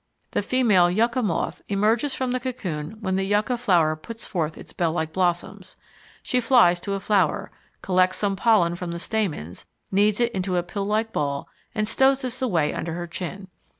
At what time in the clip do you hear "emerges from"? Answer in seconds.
1.67-2.31